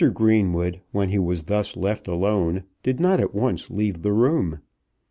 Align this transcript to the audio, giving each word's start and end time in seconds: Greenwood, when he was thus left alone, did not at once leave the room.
Greenwood, 0.15 0.81
when 0.91 1.09
he 1.09 1.19
was 1.19 1.43
thus 1.43 1.77
left 1.77 2.07
alone, 2.07 2.63
did 2.81 2.99
not 2.99 3.19
at 3.19 3.35
once 3.35 3.69
leave 3.69 4.01
the 4.01 4.13
room. 4.13 4.57